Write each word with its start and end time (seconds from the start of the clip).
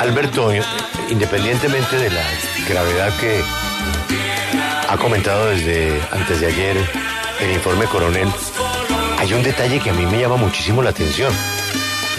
Alberto, 0.00 0.50
independientemente 1.08 1.96
de 1.96 2.10
la 2.10 2.24
gravedad 2.68 3.12
que 3.18 3.42
ha 4.88 4.96
comentado 4.96 5.46
desde 5.46 6.00
antes 6.12 6.40
de 6.40 6.46
ayer 6.46 6.76
el 7.40 7.52
informe 7.52 7.86
coronel, 7.86 8.28
hay 9.18 9.32
un 9.32 9.42
detalle 9.42 9.80
que 9.80 9.90
a 9.90 9.92
mí 9.92 10.06
me 10.06 10.20
llama 10.20 10.36
muchísimo 10.36 10.82
la 10.82 10.90
atención. 10.90 11.32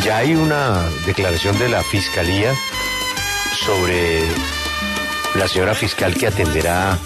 Ya 0.04 0.18
hay 0.18 0.36
una 0.36 0.88
declaración 1.06 1.58
de 1.58 1.70
la 1.70 1.84
fiscalía 1.84 2.54
sobre 3.66 4.22
la 5.36 5.48
señora 5.48 5.74
fiscal 5.74 6.14
que 6.14 6.28
atenderá 6.28 6.98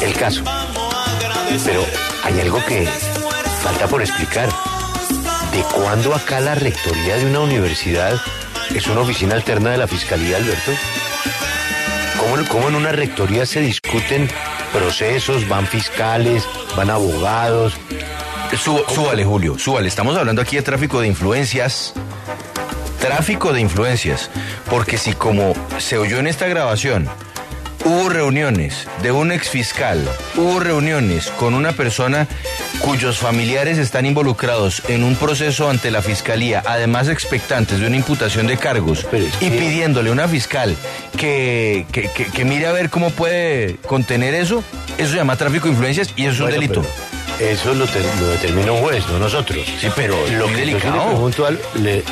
el 0.00 0.14
caso. 0.14 0.42
Pero 1.64 1.84
hay 2.24 2.40
algo 2.40 2.64
que 2.64 2.86
falta 3.62 3.86
por 3.86 4.02
explicar. 4.02 4.48
¿De 5.52 5.62
cuándo 5.74 6.14
acá 6.14 6.40
la 6.40 6.54
rectoría 6.54 7.16
de 7.16 7.26
una 7.26 7.40
universidad 7.40 8.20
es 8.74 8.86
una 8.86 9.00
oficina 9.00 9.34
alterna 9.34 9.70
de 9.70 9.78
la 9.78 9.86
fiscalía, 9.86 10.36
Alberto? 10.36 10.72
¿Cómo, 12.18 12.36
cómo 12.48 12.68
en 12.68 12.74
una 12.74 12.92
rectoría 12.92 13.46
se 13.46 13.60
discuten 13.60 14.28
procesos, 14.72 15.48
van 15.48 15.66
fiscales, 15.66 16.44
van 16.76 16.90
abogados? 16.90 17.74
súbale, 18.56 19.24
Julio, 19.24 19.58
súbale. 19.58 19.88
Estamos 19.88 20.16
hablando 20.16 20.42
aquí 20.42 20.56
de 20.56 20.62
tráfico 20.62 21.00
de 21.00 21.08
influencias. 21.08 21.94
Tráfico 23.00 23.52
de 23.52 23.60
influencias. 23.60 24.30
Porque 24.70 24.98
si 24.98 25.12
como 25.12 25.54
se 25.78 25.98
oyó 25.98 26.18
en 26.18 26.26
esta 26.26 26.46
grabación, 26.48 27.08
Hubo 27.84 28.08
reuniones 28.08 28.86
de 29.02 29.12
un 29.12 29.32
exfiscal, 29.32 30.06
hubo 30.36 30.60
reuniones 30.60 31.30
con 31.30 31.54
una 31.54 31.72
persona 31.72 32.26
cuyos 32.80 33.18
familiares 33.18 33.78
están 33.78 34.06
involucrados 34.06 34.82
en 34.88 35.04
un 35.04 35.16
proceso 35.16 35.70
ante 35.70 35.90
la 35.90 36.02
fiscalía, 36.02 36.62
además 36.66 37.08
expectantes 37.08 37.80
de 37.80 37.86
una 37.86 37.96
imputación 37.96 38.46
de 38.46 38.56
cargos, 38.56 39.06
y 39.40 39.50
pidiéndole 39.50 40.10
a 40.10 40.12
una 40.12 40.28
fiscal 40.28 40.76
que, 41.16 41.86
que, 41.90 42.44
mire 42.44 42.66
a 42.66 42.72
ver 42.72 42.90
cómo 42.90 43.10
puede 43.10 43.76
contener 43.86 44.34
eso, 44.34 44.62
eso 44.98 45.10
se 45.10 45.16
llama 45.16 45.36
tráfico 45.36 45.66
de 45.66 45.72
influencias 45.72 46.12
y 46.16 46.26
eso 46.26 46.32
es 46.32 46.40
un 46.40 46.50
delito. 46.50 46.84
Eso 47.38 47.72
lo, 47.72 47.86
determina 47.86 48.72
un 48.72 48.80
juez, 48.80 49.06
no 49.08 49.18
nosotros. 49.20 49.64
Sí, 49.80 49.88
pero 49.94 50.16
lo 50.32 50.46
que 50.46 50.56
delicado. 50.56 51.30
Yo 51.30 51.50
le 51.76 52.02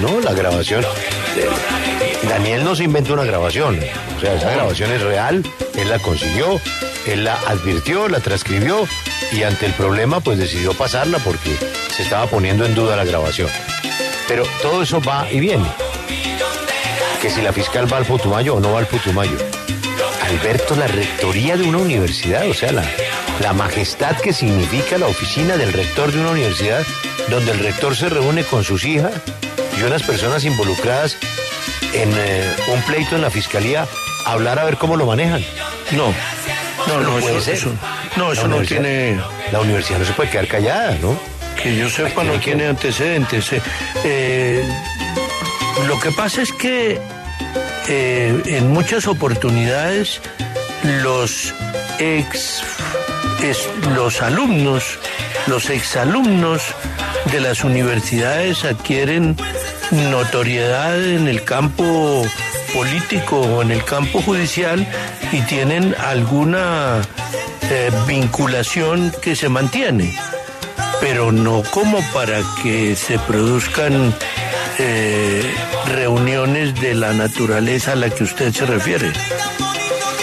no, 0.00 0.20
la 0.20 0.32
grabación. 0.32 0.84
Daniel 2.28 2.62
no 2.62 2.76
se 2.76 2.84
inventó 2.84 3.14
una 3.14 3.24
grabación. 3.24 3.78
O 4.16 4.20
sea, 4.20 4.34
esa 4.34 4.50
grabación 4.50 4.92
es 4.92 5.02
real, 5.02 5.42
él 5.76 5.88
la 5.88 5.98
consiguió, 5.98 6.60
él 7.06 7.24
la 7.24 7.34
advirtió, 7.48 8.08
la 8.08 8.20
transcribió 8.20 8.86
y 9.32 9.42
ante 9.42 9.66
el 9.66 9.72
problema 9.72 10.20
pues 10.20 10.38
decidió 10.38 10.72
pasarla 10.74 11.18
porque 11.18 11.56
se 11.90 12.04
estaba 12.04 12.26
poniendo 12.26 12.64
en 12.64 12.76
duda 12.76 12.94
la 12.94 13.04
grabación. 13.04 13.48
Pero 14.28 14.44
todo 14.62 14.82
eso 14.82 15.00
va 15.00 15.26
y 15.30 15.40
viene. 15.40 15.66
Que 17.20 17.30
si 17.30 17.42
la 17.42 17.52
fiscal 17.52 17.92
va 17.92 17.96
al 17.96 18.04
Putumayo 18.04 18.54
o 18.54 18.60
no 18.60 18.72
va 18.72 18.78
al 18.78 18.86
Putumayo. 18.86 19.38
Alberto, 20.22 20.76
la 20.76 20.86
rectoría 20.86 21.56
de 21.56 21.64
una 21.64 21.78
universidad, 21.78 22.48
o 22.48 22.54
sea, 22.54 22.70
la, 22.70 22.84
la 23.40 23.52
majestad 23.52 24.16
que 24.16 24.32
significa 24.32 24.98
la 24.98 25.06
oficina 25.06 25.56
del 25.56 25.72
rector 25.72 26.12
de 26.12 26.20
una 26.20 26.30
universidad, 26.30 26.84
donde 27.28 27.52
el 27.52 27.58
rector 27.60 27.94
se 27.96 28.08
reúne 28.08 28.44
con 28.44 28.64
sus 28.64 28.84
hijas 28.84 29.12
y 29.78 29.82
unas 29.82 30.02
personas 30.02 30.44
involucradas 30.44 31.16
en 31.92 32.10
eh, 32.16 32.56
un 32.74 32.82
pleito 32.82 33.16
en 33.16 33.22
la 33.22 33.30
fiscalía, 33.30 33.86
hablar 34.26 34.58
a 34.58 34.64
ver 34.64 34.76
cómo 34.76 34.96
lo 34.96 35.06
manejan. 35.06 35.44
No, 35.92 36.12
no, 36.86 37.00
no, 37.00 37.18
eso, 37.18 37.72
no, 38.16 38.32
eso 38.32 38.48
no 38.48 38.60
tiene... 38.62 39.18
La 39.52 39.60
universidad 39.60 39.98
no 39.98 40.04
se 40.04 40.12
puede 40.12 40.30
quedar 40.30 40.46
callada, 40.46 40.98
¿no? 41.00 41.18
Que 41.62 41.76
yo 41.76 41.88
sepa, 41.88 42.24
no 42.24 42.38
tiene 42.40 42.66
antecedentes. 42.66 43.52
Eh, 43.52 43.62
eh, 44.04 44.64
lo 45.86 45.98
que 46.00 46.10
pasa 46.12 46.42
es 46.42 46.52
que 46.52 47.00
en 47.88 48.70
muchas 48.70 49.06
oportunidades 49.06 50.20
los 51.02 51.54
ex 51.98 52.62
los 53.94 54.20
alumnos, 54.20 54.98
los 55.46 55.70
exalumnos 55.70 56.62
de 57.32 57.40
las 57.40 57.62
universidades 57.62 58.64
adquieren 58.64 59.36
notoriedad 60.10 61.02
en 61.02 61.28
el 61.28 61.44
campo 61.44 62.26
político 62.74 63.40
o 63.40 63.62
en 63.62 63.70
el 63.70 63.84
campo 63.84 64.20
judicial 64.22 64.86
y 65.30 65.40
tienen 65.42 65.94
alguna 65.98 67.00
eh, 67.70 67.90
vinculación 68.06 69.12
que 69.22 69.36
se 69.36 69.48
mantiene, 69.48 70.18
pero 71.00 71.30
no 71.30 71.62
como 71.70 72.00
para 72.12 72.40
que 72.62 72.96
se 72.96 73.18
produzcan 73.20 74.14
eh, 74.78 75.54
reuniones 75.86 76.80
de 76.80 76.94
la 76.94 77.12
naturaleza 77.12 77.92
a 77.92 77.96
la 77.96 78.10
que 78.10 78.24
usted 78.24 78.52
se 78.52 78.66
refiere. 78.66 79.12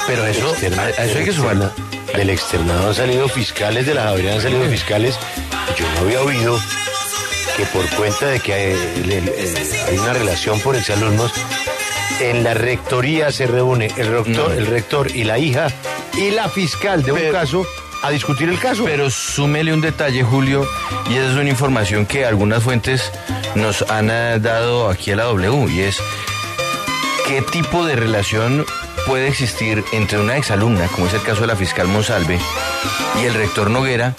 Pero 0.06 0.26
eso, 0.26 0.54
eso 0.56 1.18
hay 1.18 1.26
que 1.26 1.32
sumarlo 1.32 1.95
del 2.18 2.30
externado 2.30 2.88
han 2.88 2.96
salido 2.96 3.28
fiscales, 3.28 3.86
de 3.86 3.94
la 3.94 4.04
Javeriana 4.04 4.38
han 4.38 4.42
salido 4.42 4.64
fiscales. 4.66 5.20
Yo 5.78 5.86
no 5.94 6.02
había 6.02 6.22
oído 6.22 6.60
que 7.58 7.66
por 7.66 7.88
cuenta 7.92 8.28
de 8.28 8.40
que 8.40 8.54
hay, 8.54 9.98
una 9.98 10.14
relación 10.14 10.60
por 10.62 10.76
exalumnos, 10.76 11.32
en 12.20 12.44
la 12.44 12.54
rectoría 12.54 13.32
se 13.32 13.48
reúne 13.48 13.92
el 13.98 14.08
rector, 14.08 14.52
el 14.54 14.68
rector 14.68 15.16
y 15.16 15.24
la 15.24 15.38
hija 15.38 15.68
y 16.14 16.32
la 16.32 16.50
fiscal 16.50 17.04
de 17.04 17.12
un 17.12 17.32
caso 17.32 17.66
a 18.02 18.12
discutir 18.12 18.50
el 18.50 18.60
caso. 18.60 18.86
Pero 18.86 19.10
súmele 19.10 19.74
un 19.74 19.82
detalle, 19.82 20.24
Julio, 20.24 20.68
y 21.10 21.16
esa 21.16 21.32
es 21.32 21.38
una 21.38 21.50
información 21.50 22.06
que 22.06 22.26
algunas 22.26 22.64
fuentes 22.64 23.12
nos 23.56 23.82
han 23.90 24.08
dado 24.42 24.90
aquí 24.90 25.12
a 25.12 25.18
la 25.18 25.24
W, 25.24 25.72
y 25.74 25.82
es 25.82 25.98
qué 27.28 27.42
tipo 27.42 27.86
de 27.86 27.96
relación 27.96 28.66
puede 29.08 29.28
existir 29.28 29.84
entre 29.92 30.20
una 30.20 30.38
exalumna, 30.38 30.88
como 30.88 31.08
es 31.08 31.14
el 31.14 31.24
caso 31.24 31.42
de 31.42 31.48
la 31.48 31.56
fiscal 31.56 31.88
Monsalve, 31.88 32.40
y 33.22 33.26
el 33.26 33.34
rector 33.34 33.70
Noguera, 33.70 34.14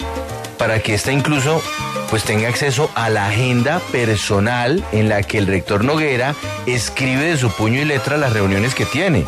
para 0.57 0.79
que 0.81 0.93
ésta 0.93 1.11
incluso 1.11 1.61
pues 2.09 2.23
tenga 2.23 2.47
acceso 2.47 2.89
a 2.95 3.09
la 3.09 3.27
agenda 3.27 3.79
personal 3.91 4.83
en 4.91 5.09
la 5.09 5.23
que 5.23 5.37
el 5.37 5.47
rector 5.47 5.83
Noguera 5.83 6.35
escribe 6.65 7.25
de 7.25 7.37
su 7.37 7.49
puño 7.49 7.81
y 7.81 7.85
letra 7.85 8.17
las 8.17 8.33
reuniones 8.33 8.75
que 8.75 8.85
tiene. 8.85 9.25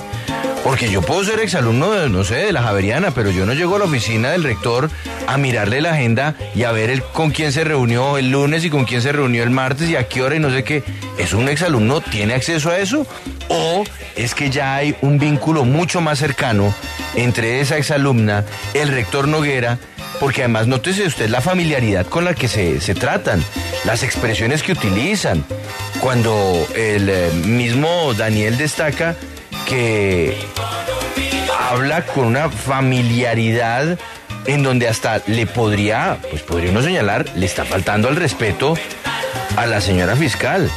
Porque 0.64 0.92
yo 0.92 1.02
puedo 1.02 1.24
ser 1.24 1.40
exalumno, 1.40 2.10
no 2.10 2.24
sé, 2.24 2.36
de 2.36 2.52
la 2.52 2.62
Javeriana, 2.62 3.12
pero 3.12 3.32
yo 3.32 3.46
no 3.46 3.54
llego 3.54 3.78
a 3.78 3.80
la 3.80 3.86
oficina 3.86 4.32
del 4.32 4.44
rector 4.44 4.90
a 5.26 5.38
mirarle 5.38 5.82
la 5.82 5.92
agenda 5.92 6.36
y 6.54 6.64
a 6.64 6.72
ver 6.72 7.02
con 7.14 7.32
quién 7.32 7.52
se 7.52 7.64
reunió 7.64 8.18
el 8.18 8.30
lunes 8.30 8.66
y 8.66 8.70
con 8.70 8.86
quién 8.86 9.02
se 9.02 9.12
reunió 9.12 9.44
el 9.44 9.52
martes 9.52 9.90
y 9.90 9.96
a 9.96 10.08
qué 10.08 10.22
hora 10.22 10.36
y 10.36 10.40
no 10.40 10.52
sé 10.52 10.64
qué. 10.64 10.84
¿Es 11.18 11.34
un 11.34 11.48
exalumno? 11.48 12.02
¿Tiene 12.02 12.34
acceso 12.34 12.70
a 12.72 12.78
eso? 12.78 13.08
¿O 13.48 13.84
es 14.16 14.36
que 14.36 14.50
ya 14.50 14.76
hay 14.76 14.96
un 15.02 15.18
vínculo 15.18 15.64
mucho 15.64 16.02
más 16.02 16.20
cercano 16.20 16.74
entre 17.16 17.62
esa 17.62 17.78
exalumna, 17.78 18.44
el 18.74 18.90
rector 18.90 19.28
Noguera, 19.28 19.80
porque 20.20 20.42
además 20.42 20.68
nótese 20.68 21.08
usted 21.08 21.30
la 21.30 21.42
familiaridad 21.42 22.06
con 22.06 22.26
la 22.26 22.34
que 22.34 22.48
se, 22.48 22.82
se 22.82 22.96
tratan, 22.96 23.44
las 23.86 24.04
expresiones 24.04 24.62
que 24.62 24.74
utilizan. 24.74 25.46
Cuando 26.02 26.68
el 26.76 27.10
eh, 27.10 27.32
mismo 27.46 28.14
Daniel 28.14 28.58
destaca 28.58 29.16
que 29.70 30.36
habla 31.70 32.04
con 32.06 32.26
una 32.26 32.50
familiaridad 32.50 34.00
en 34.48 34.64
donde 34.64 34.88
hasta 34.88 35.22
le 35.28 35.46
podría, 35.46 36.18
pues 36.32 36.42
podría 36.42 36.72
uno 36.72 36.82
señalar, 36.82 37.26
le 37.36 37.46
está 37.46 37.66
faltando 37.66 38.08
al 38.08 38.16
respeto 38.16 38.76
a 39.56 39.68
la 39.68 39.80
señora 39.80 40.16
fiscal. 40.16 40.72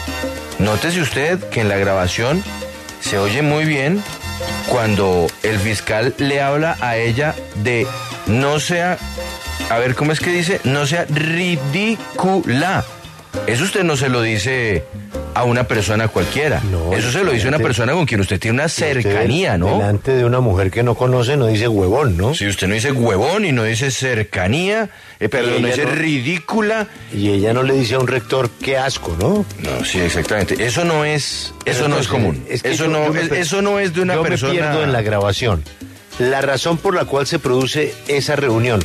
Nótese 0.58 1.00
usted 1.00 1.42
que 1.48 1.62
en 1.62 1.70
la 1.70 1.78
grabación 1.78 2.44
se 3.00 3.18
oye 3.18 3.40
muy 3.40 3.64
bien 3.64 4.02
cuando 4.68 5.26
el 5.42 5.58
fiscal 5.58 6.14
le 6.18 6.42
habla 6.42 6.76
a 6.80 6.96
ella 6.98 7.34
de 7.56 7.86
no 8.26 8.60
sea, 8.60 8.98
a 9.70 9.78
ver 9.78 9.94
cómo 9.94 10.12
es 10.12 10.20
que 10.20 10.30
dice, 10.30 10.60
no 10.64 10.86
sea 10.86 11.06
ridícula. 11.08 12.84
Eso 13.46 13.64
usted 13.64 13.84
no 13.84 13.96
se 13.96 14.10
lo 14.10 14.20
dice 14.20 14.84
a 15.34 15.44
una 15.44 15.64
persona 15.64 16.08
cualquiera. 16.08 16.62
Eso 16.92 17.10
se 17.10 17.24
lo 17.24 17.32
dice 17.32 17.46
a 17.46 17.48
una 17.48 17.58
persona 17.58 17.92
con 17.92 18.06
quien 18.06 18.20
usted 18.20 18.38
tiene 18.38 18.56
una 18.56 18.68
cercanía, 18.68 19.58
¿no? 19.58 19.78
Delante 19.78 20.12
de 20.12 20.24
una 20.24 20.40
mujer 20.40 20.70
que 20.70 20.82
no 20.82 20.94
conoce 20.94 21.36
no 21.36 21.46
dice 21.46 21.68
huevón, 21.68 22.16
¿no? 22.16 22.34
Si 22.34 22.46
usted 22.46 22.68
no 22.68 22.74
dice 22.74 22.92
huevón 22.92 23.44
y 23.44 23.52
no 23.52 23.64
dice 23.64 23.90
cercanía, 23.90 24.90
eh, 25.20 25.28
perdón, 25.28 25.62
no 25.62 25.68
dice 25.68 25.84
ridícula. 25.84 26.88
Y 27.12 27.30
ella 27.30 27.52
no 27.52 27.62
le 27.62 27.74
dice 27.74 27.94
a 27.94 27.98
un 27.98 28.08
rector 28.08 28.50
qué 28.62 28.76
asco, 28.76 29.16
¿no? 29.18 29.44
No, 29.62 29.84
sí, 29.84 30.00
exactamente. 30.00 30.62
Eso 30.64 30.84
no 30.84 31.04
es, 31.04 31.54
eso 31.64 31.88
no 31.88 31.98
es 31.98 32.08
común. 32.08 32.44
eso 32.48 32.88
no, 32.88 33.14
eso 33.14 33.62
no 33.62 33.78
es 33.78 33.94
de 33.94 34.02
una 34.02 34.20
persona. 34.22 34.52
Me 34.52 34.58
pierdo 34.58 34.84
en 34.84 34.92
la 34.92 35.02
grabación. 35.02 35.62
La 36.18 36.42
razón 36.42 36.76
por 36.76 36.94
la 36.94 37.06
cual 37.06 37.26
se 37.26 37.38
produce 37.38 37.94
esa 38.06 38.36
reunión 38.36 38.84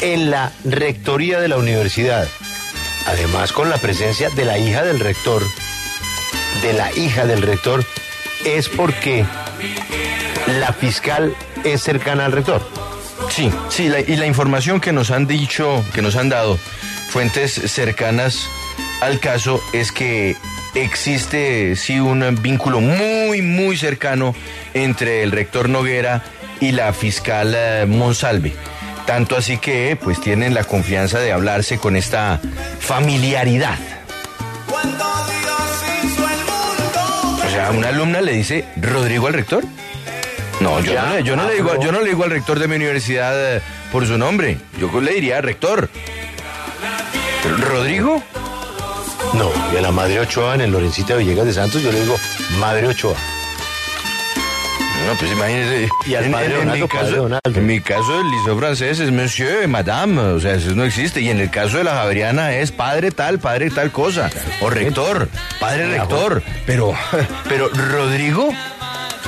en 0.00 0.30
la 0.30 0.52
rectoría 0.64 1.38
de 1.38 1.48
la 1.48 1.58
universidad, 1.58 2.26
además 3.06 3.52
con 3.52 3.70
la 3.70 3.76
presencia 3.76 4.30
de 4.30 4.44
la 4.44 4.58
hija 4.58 4.82
del 4.82 4.98
rector 4.98 5.42
de 6.62 6.72
la 6.72 6.92
hija 6.92 7.26
del 7.26 7.42
rector 7.42 7.84
es 8.44 8.68
porque 8.68 9.24
la 10.60 10.72
fiscal 10.72 11.34
es 11.64 11.82
cercana 11.82 12.24
al 12.24 12.32
rector. 12.32 12.62
Sí, 13.30 13.50
sí, 13.68 13.90
y 14.06 14.16
la 14.16 14.26
información 14.26 14.80
que 14.80 14.92
nos 14.92 15.10
han 15.10 15.26
dicho, 15.26 15.84
que 15.94 16.02
nos 16.02 16.16
han 16.16 16.28
dado 16.28 16.58
fuentes 17.08 17.52
cercanas 17.52 18.48
al 19.00 19.20
caso 19.20 19.60
es 19.72 19.92
que 19.92 20.36
existe 20.74 21.76
sí 21.76 22.00
un 22.00 22.38
vínculo 22.40 22.80
muy, 22.80 23.42
muy 23.42 23.76
cercano 23.76 24.34
entre 24.74 25.22
el 25.22 25.32
rector 25.32 25.68
Noguera 25.68 26.22
y 26.60 26.72
la 26.72 26.92
fiscal 26.92 27.54
eh, 27.56 27.84
Monsalve. 27.86 28.54
Tanto 29.06 29.36
así 29.36 29.58
que 29.58 29.98
pues 30.00 30.20
tienen 30.20 30.54
la 30.54 30.64
confianza 30.64 31.18
de 31.18 31.32
hablarse 31.32 31.78
con 31.78 31.96
esta 31.96 32.40
familiaridad. 32.78 33.78
Sea, 37.70 37.78
una 37.78 37.88
alumna 37.88 38.20
le 38.20 38.32
dice, 38.32 38.64
¿Rodrigo 38.80 39.26
al 39.26 39.34
rector? 39.34 39.64
No, 40.60 40.80
yo, 40.80 40.94
no, 41.02 41.14
le- 41.14 41.22
yo 41.24 41.36
no 41.36 41.46
le 41.48 41.54
digo, 41.54 41.80
yo 41.80 41.90
no 41.92 42.00
le 42.00 42.08
digo 42.10 42.24
al 42.24 42.30
rector 42.30 42.58
de 42.58 42.68
mi 42.68 42.76
universidad 42.76 43.56
eh, 43.56 43.60
por 43.90 44.06
su 44.06 44.16
nombre. 44.18 44.58
Yo 44.78 45.00
le 45.00 45.12
diría 45.14 45.40
rector. 45.40 45.88
Pero, 47.42 47.56
¿Rodrigo? 47.56 48.22
No, 49.34 49.50
y 49.72 49.76
a 49.76 49.80
la 49.80 49.90
Madre 49.92 50.20
Ochoa 50.20 50.54
en 50.54 50.60
el 50.62 50.70
Lorencita 50.72 51.16
Villegas 51.16 51.46
de 51.46 51.52
Santos 51.54 51.82
yo 51.82 51.90
le 51.90 52.00
digo 52.02 52.16
Madre 52.58 52.86
Ochoa. 52.86 53.16
No, 55.06 55.18
pues 55.18 55.32
imagínese. 55.32 55.88
Y 56.06 56.14
al 56.14 56.24
en, 56.24 56.32
padre 56.32 56.46
en- 56.46 56.52
en 56.68 56.72
mi 56.80 56.86
padre 56.86 56.88
caso, 56.88 57.16
Donaldo. 57.16 57.40
en 57.60 57.66
mi 57.66 57.80
caso, 57.80 58.20
el 58.20 58.30
liceo 58.30 58.58
francés 58.58 59.00
es 59.00 59.10
monsieur, 59.10 59.68
madame, 59.68 60.20
o 60.20 60.40
sea, 60.40 60.54
eso 60.54 60.70
no 60.74 60.84
existe. 60.84 61.20
Y 61.20 61.28
en 61.28 61.40
el 61.40 61.50
caso 61.50 61.78
de 61.78 61.84
la 61.84 61.92
Javeriana 61.94 62.54
es 62.54 62.72
padre 62.72 63.10
tal, 63.10 63.38
padre 63.38 63.70
tal 63.70 63.90
cosa. 63.90 64.30
O 64.60 64.70
rector, 64.70 65.28
padre 65.60 65.88
rector. 65.98 66.42
Pero, 66.66 66.94
pero, 67.48 67.68
¿Rodrigo? 67.68 68.48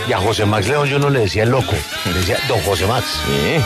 Y 0.09 0.13
a 0.13 0.19
José 0.19 0.45
Max 0.45 0.69
León 0.69 0.89
yo 0.89 0.99
no 0.99 1.09
le 1.11 1.21
decía 1.21 1.45
el 1.45 1.51
loco, 1.51 1.75
le 2.07 2.13
decía 2.15 2.37
Don 2.49 2.61
José 2.61 2.87
Max. 2.87 3.05
Sí. 3.27 3.63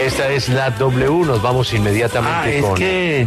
Esta 0.00 0.28
es 0.30 0.48
la 0.50 0.70
W, 0.70 1.24
nos 1.26 1.40
vamos 1.40 1.72
inmediatamente 1.72 2.36
Ah, 2.38 2.50
es 2.50 2.62
con... 2.64 2.74
que 2.74 3.26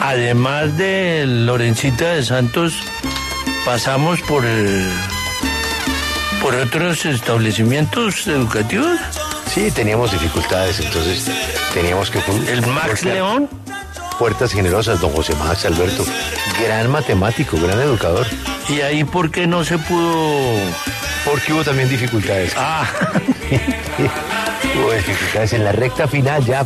además 0.00 0.76
de 0.76 1.24
Lorencita 1.26 2.14
de 2.14 2.22
Santos, 2.24 2.74
pasamos 3.64 4.20
por 4.22 4.44
el, 4.44 4.90
por 6.40 6.54
otros 6.54 7.04
establecimientos 7.06 8.26
educativos. 8.26 8.98
Sí, 9.52 9.70
teníamos 9.70 10.12
dificultades, 10.12 10.80
entonces 10.80 11.30
teníamos 11.74 12.10
que... 12.10 12.20
El 12.50 12.66
Max 12.66 13.04
León. 13.04 13.48
Puertas 14.18 14.52
generosas, 14.52 15.00
don 15.00 15.12
José 15.12 15.34
Max 15.36 15.64
Alberto. 15.64 16.04
Gran 16.62 16.90
matemático, 16.90 17.58
gran 17.60 17.80
educador. 17.80 18.26
Y 18.68 18.80
ahí, 18.80 19.04
¿por 19.04 19.30
qué 19.30 19.46
no 19.46 19.64
se 19.64 19.78
pudo? 19.78 20.40
Porque 21.24 21.52
hubo 21.52 21.64
también 21.64 21.88
dificultades. 21.88 22.52
Ah, 22.56 22.86
Hubo 24.74 24.92
dificultades 24.92 25.52
en 25.52 25.64
la 25.64 25.72
recta 25.72 26.08
final, 26.08 26.44
ya 26.44 26.64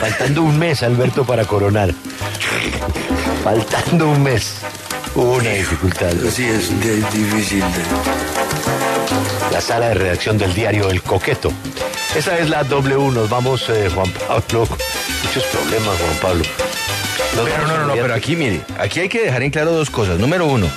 faltando 0.00 0.42
un 0.42 0.58
mes, 0.58 0.82
Alberto, 0.82 1.24
para 1.24 1.44
coronar. 1.44 1.92
Faltando 3.42 4.08
un 4.08 4.22
mes. 4.22 4.56
Hubo 5.14 5.34
una 5.36 5.50
dificultad. 5.50 6.12
sí, 6.32 6.44
es 6.44 6.70
difícil. 7.12 7.62
La 9.52 9.60
sala 9.60 9.88
de 9.88 9.94
redacción 9.94 10.38
del 10.38 10.54
diario 10.54 10.88
El 10.90 11.02
Coqueto. 11.02 11.52
Esa 12.14 12.38
es 12.38 12.48
la 12.48 12.62
W. 12.64 13.10
Nos 13.12 13.28
vamos, 13.28 13.68
eh, 13.68 13.88
Juan 13.92 14.10
Pablo. 14.12 14.66
Muchos 15.24 15.44
problemas, 15.44 15.96
Juan 15.98 16.16
Pablo. 16.22 16.44
Nos 17.36 17.48
Pero 17.48 17.66
no, 17.66 17.78
no, 17.78 17.86
no, 17.86 17.92
pero 17.94 18.14
aquí, 18.14 18.34
mire, 18.36 18.60
aquí 18.78 19.00
hay 19.00 19.08
que 19.08 19.22
dejar 19.22 19.42
en 19.42 19.50
claro 19.50 19.72
dos 19.72 19.90
cosas. 19.90 20.18
Número 20.18 20.46
uno, 20.46 20.68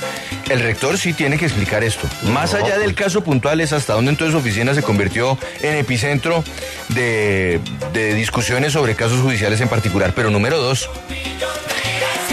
el 0.50 0.60
rector 0.60 0.98
sí 0.98 1.14
tiene 1.14 1.38
que 1.38 1.46
explicar 1.46 1.84
esto. 1.84 2.08
Más 2.24 2.54
No, 2.54 2.60
allá 2.60 2.78
del 2.78 2.94
pues. 2.94 3.06
caso 3.08 3.22
puntual 3.24 3.62
es 3.62 3.74
hasta 3.74 3.94
dónde 3.94 4.12
entonces 4.12 4.34
su 4.34 4.40
oficina 4.40 4.74
se 4.76 4.84
convirtió 4.84 5.38
en 5.62 5.78
epicentro 5.78 6.44
de, 6.90 7.60
de 7.94 8.14
discusiones 8.14 8.74
sobre 8.74 8.96
casos 8.96 9.22
judiciales 9.22 9.62
en 9.62 9.70
particular. 9.70 10.14
Pero 10.16 10.30
número 10.30 10.60
dos, 10.60 10.90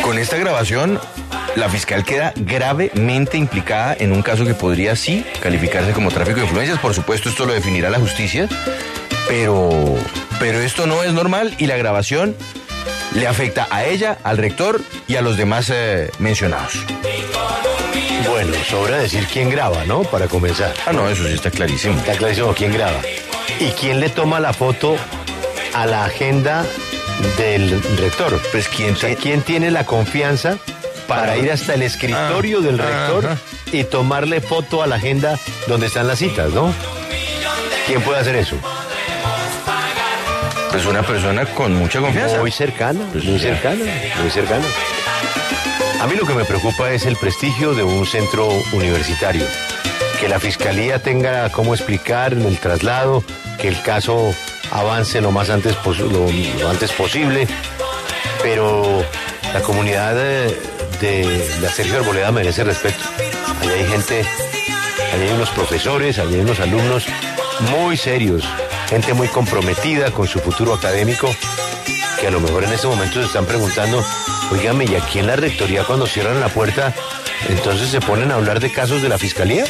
con 0.02 0.18
esta 0.18 0.36
grabación, 0.36 1.00
la 1.56 1.68
fiscal 1.68 2.04
queda 2.04 2.32
gravemente 2.36 3.36
implicada 3.36 3.96
en 3.98 4.12
un 4.12 4.22
caso 4.22 4.44
que 4.44 4.54
podría 4.54 4.96
sí 4.96 5.24
calificarse 5.42 5.92
como 5.92 6.10
tráfico 6.10 6.38
de 6.40 6.44
influencias. 6.46 6.78
Por 6.78 6.94
supuesto, 6.94 7.28
esto 7.28 7.44
lo 7.46 7.52
definirá 7.52 7.90
la 7.90 7.98
justicia, 7.98 8.48
pero, 9.28 9.96
pero 10.38 10.60
esto 10.60 10.86
no 10.86 11.02
es 11.02 11.12
normal 11.12 11.54
y 11.58 11.66
la 11.66 11.76
grabación 11.76 12.36
le 13.14 13.26
afecta 13.26 13.66
a 13.70 13.84
ella, 13.84 14.18
al 14.22 14.38
rector 14.38 14.80
y 15.08 15.16
a 15.16 15.22
los 15.22 15.36
demás 15.36 15.70
eh, 15.74 16.10
mencionados. 16.18 16.72
Bueno, 18.28 18.52
sobra 18.68 18.98
decir 18.98 19.26
quién 19.32 19.50
graba, 19.50 19.84
¿no? 19.84 20.02
Para 20.02 20.28
comenzar. 20.28 20.72
Ah, 20.86 20.92
no, 20.92 21.08
eso 21.08 21.26
sí 21.26 21.34
está 21.34 21.50
clarísimo. 21.50 21.98
Está 21.98 22.12
clarísimo 22.14 22.54
quién 22.54 22.72
graba. 22.72 23.00
¿Y 23.58 23.70
quién 23.72 23.98
le 24.00 24.08
toma 24.08 24.38
la 24.40 24.52
foto 24.52 24.96
a 25.74 25.86
la 25.86 26.04
agenda 26.04 26.64
del 27.36 27.82
rector? 27.98 28.40
Pues 28.52 28.68
quién 28.68 28.94
O 28.94 28.96
sea, 28.96 29.10
te- 29.10 29.16
¿quién 29.16 29.42
tiene 29.42 29.70
la 29.72 29.84
confianza 29.84 30.58
para 31.10 31.36
ir 31.36 31.50
hasta 31.50 31.74
el 31.74 31.82
escritorio 31.82 32.60
del 32.60 32.78
rector 32.78 33.26
ajá. 33.26 33.38
y 33.72 33.82
tomarle 33.82 34.40
foto 34.40 34.80
a 34.80 34.86
la 34.86 34.94
agenda 34.94 35.36
donde 35.66 35.88
están 35.88 36.06
las 36.06 36.20
citas, 36.20 36.52
¿no? 36.52 36.72
¿Quién 37.88 38.00
puede 38.02 38.20
hacer 38.20 38.36
eso? 38.36 38.54
Pues 40.70 40.86
una 40.86 41.02
persona 41.02 41.46
con 41.46 41.74
mucha 41.74 41.98
confianza. 42.00 42.38
Muy 42.38 42.52
cercana, 42.52 43.00
Pues 43.10 43.24
muy 43.24 43.38
ya. 43.38 43.54
cercana, 43.54 43.84
muy 44.20 44.30
cercana. 44.30 44.64
A 46.00 46.06
mí 46.06 46.14
lo 46.14 46.24
que 46.24 46.34
me 46.34 46.44
preocupa 46.44 46.92
es 46.92 47.04
el 47.06 47.16
prestigio 47.16 47.74
de 47.74 47.82
un 47.82 48.06
centro 48.06 48.48
universitario. 48.72 49.44
Que 50.20 50.28
la 50.28 50.38
fiscalía 50.38 51.02
tenga 51.02 51.50
cómo 51.50 51.74
explicar 51.74 52.34
en 52.34 52.42
el 52.42 52.58
traslado, 52.58 53.24
que 53.60 53.66
el 53.66 53.82
caso 53.82 54.32
avance 54.70 55.20
lo 55.20 55.32
más 55.32 55.50
antes, 55.50 55.74
lo, 55.84 56.28
lo 56.60 56.68
antes 56.70 56.92
posible. 56.92 57.48
Pero 58.44 59.04
la 59.52 59.60
comunidad 59.62 60.14
de, 60.14 60.56
de 61.00 61.48
la 61.60 61.70
Sergio 61.70 61.98
Arboleda 61.98 62.30
merece 62.30 62.64
respeto. 62.64 62.98
Allí 63.60 63.70
hay 63.70 63.86
gente, 63.86 64.24
allí 65.12 65.22
hay 65.24 65.32
unos 65.32 65.50
profesores, 65.50 66.18
allí 66.18 66.34
hay 66.34 66.40
unos 66.40 66.60
alumnos 66.60 67.06
muy 67.70 67.96
serios, 67.96 68.44
gente 68.88 69.14
muy 69.14 69.28
comprometida 69.28 70.10
con 70.10 70.26
su 70.26 70.40
futuro 70.40 70.74
académico 70.74 71.34
que 72.20 72.26
a 72.26 72.30
lo 72.30 72.40
mejor 72.40 72.64
en 72.64 72.72
este 72.72 72.86
momento 72.86 73.20
se 73.20 73.26
están 73.26 73.46
preguntando, 73.46 74.04
oígame, 74.52 74.84
¿y 74.84 74.94
aquí 74.94 75.20
en 75.20 75.26
la 75.26 75.36
rectoría 75.36 75.84
cuando 75.84 76.06
cierran 76.06 76.38
la 76.38 76.48
puerta, 76.48 76.92
entonces 77.48 77.88
se 77.88 78.00
ponen 78.00 78.30
a 78.30 78.34
hablar 78.34 78.60
de 78.60 78.70
casos 78.70 79.00
de 79.00 79.08
la 79.08 79.16
fiscalía? 79.16 79.64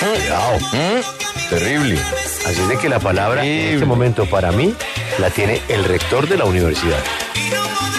Cuidado. 0.00 0.58
¿Mm? 0.72 1.50
Terrible. 1.50 2.00
Así 2.46 2.60
es 2.60 2.68
de 2.68 2.78
que 2.78 2.88
la 2.88 3.00
palabra 3.00 3.44
en 3.44 3.74
este 3.74 3.84
momento 3.84 4.24
para 4.24 4.50
mí 4.50 4.74
la 5.18 5.28
tiene 5.30 5.60
el 5.68 5.84
rector 5.84 6.26
de 6.26 6.38
la 6.38 6.46
universidad. 6.46 7.02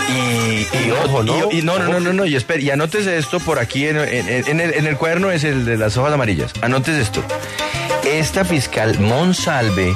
Y, 0.10 0.92
ojo, 0.92 1.24
¿no? 1.24 1.52
Y, 1.52 1.62
no, 1.62 1.80
no, 1.80 2.00
no, 2.00 2.14
no, 2.14 2.26
y 2.26 2.36
espere, 2.36 2.64
y 2.64 2.70
anótese 2.70 3.18
esto 3.18 3.40
por 3.40 3.60
aquí 3.60 3.88
en 3.88 3.98
el, 3.98 4.48
en 4.48 4.88
el 4.88 4.98
cuaderno 4.98 5.32
es 5.32 5.44
el 5.44 5.66
de 5.66 5.78
las 5.78 5.98
hojas 5.98 6.14
amarillas. 6.14 6.54
Anótese 6.62 7.02
esto. 7.02 7.24
Esta 8.06 8.46
fiscal 8.46 9.00
Monsalve 9.00 9.94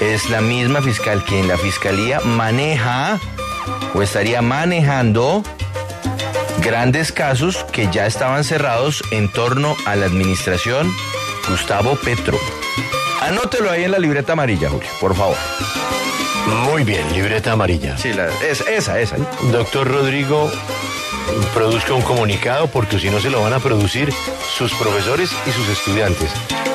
es 0.00 0.30
la 0.30 0.40
misma 0.40 0.80
fiscal 0.80 1.24
que 1.24 1.40
en 1.40 1.48
la 1.48 1.58
fiscalía 1.58 2.20
maneja 2.20 3.18
o 3.94 4.02
estaría 4.02 4.42
manejando 4.42 5.42
grandes 6.62 7.12
casos 7.12 7.64
que 7.72 7.88
ya 7.90 8.06
estaban 8.06 8.44
cerrados 8.44 9.02
en 9.10 9.30
torno 9.30 9.76
a 9.86 9.96
la 9.96 10.06
administración 10.06 10.92
Gustavo 11.48 11.96
Petro. 11.96 12.38
Anótelo 13.20 13.70
ahí 13.70 13.84
en 13.84 13.90
la 13.90 13.98
libreta 13.98 14.34
amarilla, 14.34 14.68
Julio, 14.68 14.88
por 15.00 15.16
favor. 15.16 15.36
Muy 16.64 16.84
bien, 16.84 17.10
libreta 17.12 17.52
amarilla. 17.52 17.96
Sí, 17.98 18.12
la- 18.12 18.28
es- 18.48 18.60
esa, 18.62 18.98
esa. 19.00 19.16
Doctor 19.52 19.86
Rodrigo, 19.88 20.50
produzca 21.54 21.92
un 21.94 22.02
comunicado 22.02 22.66
porque 22.68 22.98
si 22.98 23.10
no 23.10 23.20
se 23.20 23.30
lo 23.30 23.42
van 23.42 23.52
a 23.52 23.58
producir 23.58 24.12
sus 24.56 24.72
profesores 24.74 25.30
y 25.46 25.50
sus 25.52 25.68
estudiantes. 25.68 26.30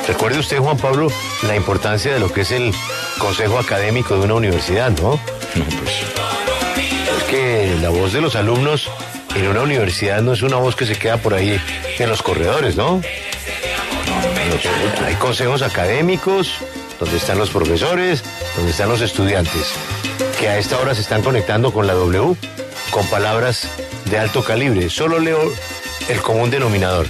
Recuerde 0.07 0.39
usted, 0.39 0.59
Juan 0.59 0.77
Pablo, 0.77 1.07
la 1.43 1.55
importancia 1.55 2.13
de 2.13 2.19
lo 2.19 2.31
que 2.31 2.41
es 2.41 2.51
el 2.51 2.73
consejo 3.17 3.57
académico 3.57 4.15
de 4.17 4.25
una 4.25 4.35
universidad, 4.35 4.91
¿no? 4.91 5.11
No, 5.55 5.65
pues. 5.65 6.03
Es 7.17 7.23
que 7.29 7.75
la 7.81 7.89
voz 7.89 8.13
de 8.13 8.21
los 8.21 8.35
alumnos 8.35 8.89
en 9.35 9.47
una 9.47 9.61
universidad 9.61 10.21
no 10.21 10.33
es 10.33 10.41
una 10.43 10.57
voz 10.57 10.75
que 10.75 10.85
se 10.85 10.95
queda 10.97 11.17
por 11.17 11.33
ahí 11.33 11.59
en 11.97 12.09
los 12.09 12.21
corredores, 12.21 12.75
¿no? 12.75 13.01
Hay 15.05 15.15
consejos 15.15 15.61
académicos, 15.61 16.51
donde 17.03 17.17
están 17.17 17.37
los 17.37 17.49
profesores, 17.49 18.23
donde 18.55 18.71
están 18.71 18.87
los 18.87 19.01
estudiantes, 19.01 19.73
que 20.39 20.47
a 20.47 20.57
esta 20.57 20.79
hora 20.79 20.95
se 20.95 21.01
están 21.01 21.21
conectando 21.21 21.73
con 21.73 21.85
la 21.85 21.93
W, 21.93 22.37
con 22.91 23.05
palabras 23.07 23.67
de 24.05 24.19
alto 24.19 24.41
calibre. 24.41 24.89
Solo 24.89 25.19
leo 25.19 25.41
el 26.07 26.21
común 26.21 26.49
denominador. 26.49 27.07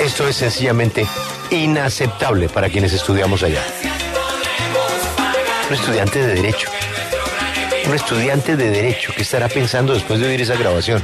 Esto 0.00 0.26
es 0.26 0.36
sencillamente 0.36 1.06
inaceptable 1.50 2.48
para 2.48 2.70
quienes 2.70 2.94
estudiamos 2.94 3.42
allá. 3.42 3.62
Un 5.68 5.74
estudiante 5.74 6.26
de 6.26 6.34
derecho. 6.36 6.70
Un 7.86 7.94
estudiante 7.94 8.56
de 8.56 8.70
derecho 8.70 9.12
que 9.14 9.20
estará 9.20 9.48
pensando 9.50 9.92
después 9.92 10.18
de 10.18 10.28
oír 10.28 10.40
esa 10.40 10.56
grabación. 10.56 11.02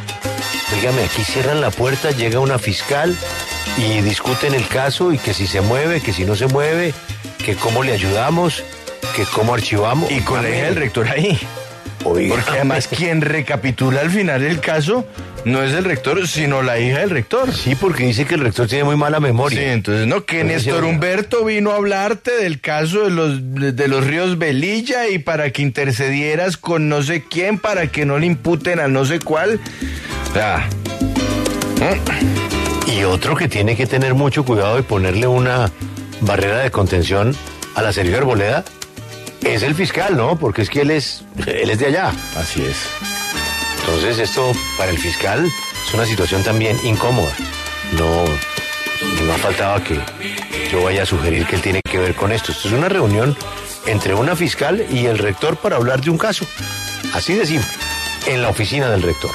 Dígame, 0.74 1.04
aquí 1.04 1.22
cierran 1.22 1.60
la 1.60 1.70
puerta, 1.70 2.12
llega 2.12 2.40
una 2.40 2.58
fiscal 2.58 3.14
y 3.76 4.00
discuten 4.00 4.54
el 4.54 4.66
caso 4.68 5.12
y 5.12 5.18
que 5.18 5.34
si 5.34 5.46
se 5.46 5.60
mueve, 5.60 6.00
que 6.00 6.14
si 6.14 6.24
no 6.24 6.34
se 6.34 6.46
mueve, 6.46 6.94
que 7.44 7.54
cómo 7.56 7.82
le 7.82 7.92
ayudamos, 7.92 8.62
que 9.16 9.24
cómo 9.24 9.54
archivamos. 9.54 10.10
Y 10.10 10.20
con 10.20 10.42
la 10.42 10.50
hija 10.50 10.64
del 10.66 10.76
rector 10.76 11.08
ahí. 11.08 11.38
Oiga. 12.04 12.34
Porque 12.34 12.50
además 12.52 12.88
quien 12.96 13.20
recapitula 13.20 14.00
al 14.00 14.10
final 14.10 14.42
el 14.42 14.60
caso 14.60 15.06
no 15.44 15.62
es 15.62 15.72
el 15.72 15.84
rector, 15.84 16.26
sino 16.28 16.62
la 16.62 16.78
hija 16.78 16.98
del 17.00 17.10
rector. 17.10 17.52
Sí, 17.54 17.74
porque 17.74 18.04
dice 18.04 18.26
que 18.26 18.34
el 18.34 18.40
rector 18.42 18.66
tiene 18.68 18.84
muy 18.84 18.96
mala 18.96 19.18
Sí, 19.18 19.22
memoria. 19.22 19.72
entonces 19.72 20.06
no, 20.06 20.24
que 20.24 20.42
Pues 20.44 20.64
Néstor. 20.66 20.84
Humberto 20.84 21.44
vino 21.44 21.72
a 21.72 21.76
hablarte 21.76 22.30
del 22.36 22.60
caso 22.60 23.04
de 23.04 23.10
los, 23.10 23.38
de 23.76 23.88
los 23.88 24.06
ríos 24.06 24.38
Velilla 24.38 25.08
y 25.08 25.18
para 25.18 25.50
que 25.50 25.62
intercedieras 25.62 26.56
con 26.56 26.88
no 26.88 27.02
sé 27.02 27.24
quién 27.28 27.58
para 27.58 27.86
que 27.88 28.04
no 28.06 28.18
le 28.18 28.26
imputen 28.26 28.80
a 28.80 28.88
no 28.88 29.04
sé 29.04 29.18
cuál. 29.18 29.60
Sea, 30.34 30.68
Y 32.86 33.04
otro 33.04 33.34
que 33.36 33.48
tiene 33.48 33.76
que 33.76 33.86
tener 33.86 34.14
mucho 34.14 34.44
cuidado 34.44 34.78
y 34.78 34.82
ponerle 34.82 35.26
una 35.26 35.70
barrera 36.20 36.58
de 36.58 36.70
contención 36.70 37.36
a 37.74 37.82
la 37.82 37.92
Sergio 37.92 38.18
Arboleda 38.18 38.64
es 39.42 39.62
el 39.62 39.74
fiscal, 39.74 40.16
¿no? 40.16 40.38
Porque 40.38 40.62
es 40.62 40.70
que 40.70 40.82
él 40.82 40.90
es, 40.90 41.24
él 41.46 41.70
es 41.70 41.78
de 41.78 41.86
allá. 41.86 42.12
así 42.36 42.62
es. 42.62 42.76
Entonces 43.80 44.18
esto 44.18 44.52
para 44.76 44.90
el 44.90 44.98
fiscal 44.98 45.44
es 45.44 45.94
una 45.94 46.04
situación 46.04 46.42
también 46.42 46.76
incómoda. 46.84 47.32
No, 47.92 48.24
no 49.24 49.32
ha 49.32 49.38
faltado 49.38 49.82
que 49.82 50.00
yo 50.70 50.82
vaya 50.82 51.02
a 51.02 51.06
sugerir 51.06 51.46
que 51.46 51.56
él 51.56 51.62
tiene 51.62 51.80
que 51.82 51.98
ver 51.98 52.14
con 52.14 52.32
esto. 52.32 52.52
Esto 52.52 52.68
es 52.68 52.74
una 52.74 52.88
reunión 52.88 53.36
entre 53.86 54.14
una 54.14 54.36
fiscal 54.36 54.84
y 54.90 55.06
el 55.06 55.18
rector 55.18 55.56
para 55.56 55.76
hablar 55.76 56.00
de 56.00 56.10
un 56.10 56.18
caso. 56.18 56.46
Así 57.14 57.34
de 57.34 57.46
simple, 57.46 57.70
en 58.26 58.42
la 58.42 58.50
oficina 58.50 58.88
del 58.90 59.02
rector. 59.02 59.32